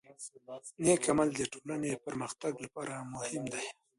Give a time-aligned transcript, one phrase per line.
[0.83, 3.65] نیک عمل د ټولنې د پرمختګ لپاره مهم دی.